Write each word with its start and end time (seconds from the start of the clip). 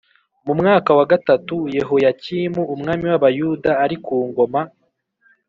Mu 0.45 0.53
mwaka 0.59 0.89
wa 0.97 1.05
gatatu 1.11 1.55
Yehoyakimu 1.77 2.61
umwami 2.73 3.05
w’Abayuda 3.11 3.71
ari 3.83 3.97
ku 4.05 4.15
ngoma 4.29 4.61